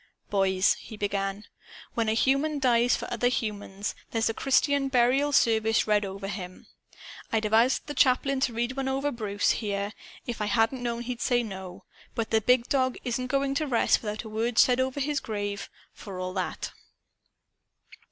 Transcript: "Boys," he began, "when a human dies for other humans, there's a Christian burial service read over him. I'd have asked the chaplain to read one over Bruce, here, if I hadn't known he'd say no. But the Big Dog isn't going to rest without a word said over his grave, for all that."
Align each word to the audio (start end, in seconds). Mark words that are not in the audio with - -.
"Boys," 0.31 0.73
he 0.79 0.97
began, 0.97 1.45
"when 1.93 2.09
a 2.09 2.13
human 2.15 2.57
dies 2.57 2.95
for 2.95 3.07
other 3.13 3.27
humans, 3.27 3.93
there's 4.09 4.29
a 4.29 4.33
Christian 4.33 4.87
burial 4.87 5.31
service 5.31 5.85
read 5.85 6.03
over 6.03 6.27
him. 6.27 6.65
I'd 7.31 7.43
have 7.43 7.53
asked 7.53 7.85
the 7.85 7.93
chaplain 7.93 8.39
to 8.39 8.51
read 8.53 8.71
one 8.75 8.87
over 8.87 9.11
Bruce, 9.11 9.51
here, 9.51 9.93
if 10.25 10.41
I 10.41 10.47
hadn't 10.47 10.81
known 10.81 11.03
he'd 11.03 11.21
say 11.21 11.43
no. 11.43 11.83
But 12.15 12.31
the 12.31 12.41
Big 12.41 12.67
Dog 12.67 12.97
isn't 13.03 13.27
going 13.27 13.53
to 13.53 13.67
rest 13.67 14.01
without 14.01 14.23
a 14.23 14.29
word 14.29 14.57
said 14.57 14.79
over 14.79 14.99
his 14.99 15.19
grave, 15.19 15.69
for 15.93 16.19
all 16.19 16.33
that." 16.33 16.71